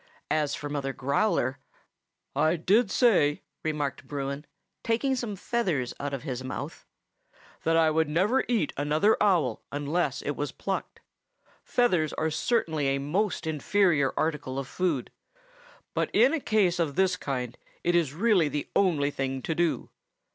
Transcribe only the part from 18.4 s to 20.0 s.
the only thing to do.